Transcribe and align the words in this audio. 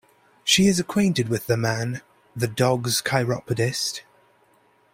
She 0.43 0.65
is 0.65 0.79
acquainted 0.79 1.29
with 1.29 1.45
the 1.45 1.55
man, 1.55 2.01
the 2.35 2.47
dogs' 2.47 3.03
chiropodist. 3.03 4.01